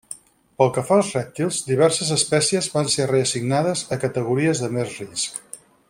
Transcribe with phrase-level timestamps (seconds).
[0.61, 5.41] Pel que fa als rèptils, diverses espècies van ser reassignades a categories de més risc.